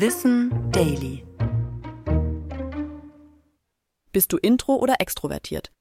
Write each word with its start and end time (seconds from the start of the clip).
Wissen 0.00 0.70
Daily. 0.70 1.24
Bist 4.12 4.32
du 4.32 4.36
intro 4.36 4.76
oder 4.76 5.00
extrovertiert? 5.00 5.72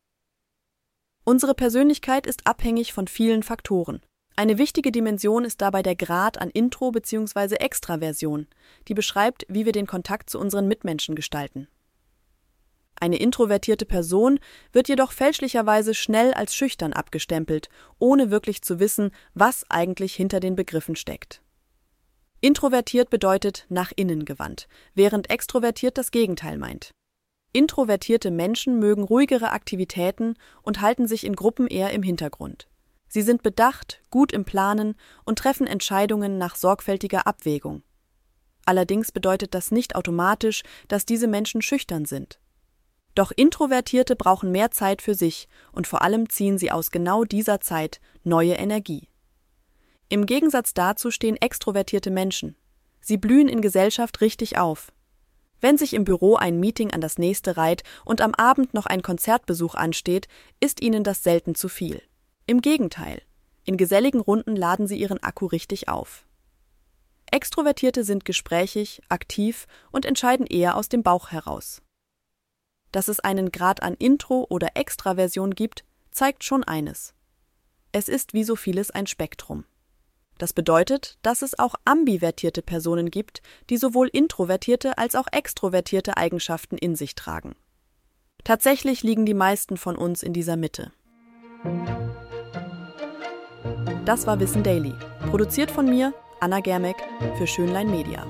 Unsere 1.24 1.54
Persönlichkeit 1.54 2.25
ist 2.25 2.48
abhängig 2.48 2.93
von 2.93 3.08
vielen 3.08 3.43
Faktoren. 3.43 4.01
Eine 4.35 4.58
wichtige 4.58 4.92
Dimension 4.92 5.45
ist 5.45 5.61
dabei 5.61 5.83
der 5.83 5.95
Grad 5.95 6.42
an 6.42 6.50
Intro 6.50 6.90
bzw. 6.90 7.58
Extraversion, 7.58 8.48
die 8.88 8.96
beschreibt, 8.96 9.46
wie 9.50 9.68
wir 9.68 9.72
den 9.72 9.86
Kontakt 9.86 10.32
zu 10.32 10.40
unseren 10.40 10.68
Mitmenschen 10.68 11.14
gestalten. 11.14 11.68
Eine 13.00 13.18
introvertierte 13.18 13.86
Person 13.86 14.40
wird 14.72 14.88
jedoch 14.88 15.12
fälschlicherweise 15.12 15.94
schnell 15.94 16.34
als 16.34 16.56
schüchtern 16.56 16.94
abgestempelt, 16.94 17.70
ohne 18.00 18.32
wirklich 18.32 18.64
zu 18.64 18.80
wissen, 18.80 19.12
was 19.36 19.70
eigentlich 19.70 20.16
hinter 20.16 20.40
den 20.40 20.56
Begriffen 20.56 20.96
steckt. 20.96 21.44
Introvertiert 22.40 23.10
bedeutet 23.10 23.66
nach 23.70 23.92
innen 23.96 24.24
gewandt, 24.24 24.68
während 24.93 25.30
extrovertiert 25.30 25.98
das 25.98 26.11
Gegenteil 26.11 26.57
meint. 26.57 26.92
Introvertierte 27.52 28.30
Menschen 28.30 28.78
mögen 28.78 29.04
ruhigere 29.04 29.52
Aktivitäten 29.52 30.36
und 30.61 30.82
halten 30.82 31.08
sich 31.08 31.25
in 31.25 31.36
Gruppen 31.36 31.68
eher 31.68 31.92
im 31.92 32.03
Hintergrund. 32.03 32.67
Sie 33.09 33.21
sind 33.23 33.41
bedacht, 33.41 34.02
gut 34.11 34.31
im 34.31 34.45
Planen 34.45 34.95
und 35.25 35.39
treffen 35.39 35.66
Entscheidungen 35.66 36.38
nach 36.38 36.55
sorgfältiger 36.55 37.25
Abwägung. 37.25 37.81
Allerdings 38.66 39.11
bedeutet 39.11 39.55
das 39.55 39.72
nicht 39.72 39.95
automatisch, 39.95 40.61
dass 40.89 41.05
diese 41.05 41.27
Menschen 41.27 41.61
schüchtern 41.61 42.05
sind. 42.05 42.39
Doch 43.16 43.31
Introvertierte 43.35 44.16
brauchen 44.16 44.52
mehr 44.52 44.69
Zeit 44.69 45.02
für 45.02 45.16
sich 45.16 45.47
und 45.72 45.88
vor 45.88 46.03
allem 46.03 46.30
ziehen 46.30 46.59
sie 46.59 46.69
aus 46.69 46.91
genau 46.91 47.23
dieser 47.23 47.61
Zeit 47.61 47.99
neue 48.23 48.53
Energie. 48.53 49.08
Im 50.09 50.25
Gegensatz 50.25 50.73
dazu 50.73 51.11
stehen 51.11 51.35
extrovertierte 51.35 52.11
Menschen. 52.11 52.55
Sie 53.02 53.17
blühen 53.17 53.49
in 53.49 53.61
Gesellschaft 53.61 54.21
richtig 54.21 54.57
auf. 54.57 54.93
Wenn 55.59 55.77
sich 55.77 55.93
im 55.93 56.03
Büro 56.03 56.36
ein 56.36 56.59
Meeting 56.59 56.91
an 56.91 57.02
das 57.02 57.17
nächste 57.17 57.58
reiht 57.58 57.83
und 58.05 58.22
am 58.22 58.33
Abend 58.33 58.73
noch 58.73 58.85
ein 58.85 59.02
Konzertbesuch 59.02 59.75
ansteht, 59.75 60.28
ist 60.59 60.81
ihnen 60.81 61.03
das 61.03 61.23
selten 61.23 61.55
zu 61.55 61.67
viel. 61.67 62.02
Im 62.45 62.61
Gegenteil, 62.61 63.22
in 63.66 63.75
geselligen 63.75 64.22
Runden 64.22 64.55
laden 64.55 64.88
sie 64.88 64.97
ihren 64.97 65.22
Akku 65.22 65.47
richtig 65.47 65.89
auf. 65.89 66.25
Extrovertierte 67.30 68.05
sind 68.05 68.23
gesprächig, 68.23 69.02
aktiv 69.09 69.67
und 69.91 70.05
entscheiden 70.05 70.45
eher 70.45 70.78
aus 70.78 70.88
dem 70.88 71.03
Bauch 71.03 71.31
heraus. 71.31 71.81
Dass 72.94 73.09
es 73.09 73.19
einen 73.19 73.52
Grad 73.52 73.83
an 73.83 73.95
Intro 73.95 74.47
oder 74.50 74.69
Extraversion 74.75 75.53
gibt, 75.53 75.83
zeigt 76.11 76.45
schon 76.45 76.63
eines. 76.63 77.13
Es 77.91 78.08
ist 78.08 78.33
wie 78.33 78.45
so 78.45 78.55
vieles 78.55 78.91
ein 78.91 79.08
Spektrum. 79.08 79.66
Das 80.38 80.53
bedeutet, 80.53 81.17
dass 81.21 81.41
es 81.41 81.57
auch 81.57 81.75
ambivertierte 81.85 82.61
Personen 82.61 83.09
gibt, 83.09 83.41
die 83.69 83.77
sowohl 83.77 84.07
introvertierte 84.07 84.97
als 84.97 85.16
auch 85.16 85.27
extrovertierte 85.31 86.17
Eigenschaften 86.17 86.77
in 86.77 86.95
sich 86.95 87.16
tragen. 87.16 87.55
Tatsächlich 88.44 89.03
liegen 89.03 89.25
die 89.25 89.33
meisten 89.33 89.77
von 89.77 89.95
uns 89.97 90.23
in 90.23 90.33
dieser 90.33 90.55
Mitte. 90.55 90.91
Das 94.05 94.25
war 94.25 94.39
Wissen 94.39 94.63
Daily, 94.63 94.94
produziert 95.29 95.69
von 95.69 95.89
mir, 95.89 96.13
Anna 96.39 96.61
Germeck, 96.61 96.97
für 97.38 97.47
Schönlein 97.47 97.89
Media. 97.89 98.25